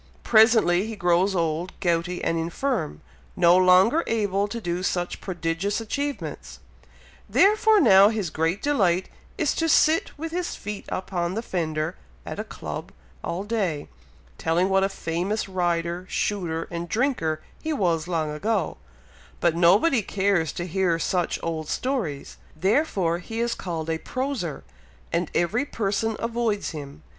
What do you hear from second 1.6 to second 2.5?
gouty, and